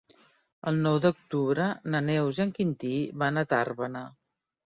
El 0.69 0.79
nou 0.85 0.95
d'octubre 1.03 1.67
na 1.95 2.01
Neus 2.07 2.41
i 2.41 2.43
en 2.47 2.55
Quintí 2.59 2.95
van 3.25 3.39
a 3.43 3.47
Tàrbena. 3.55 4.05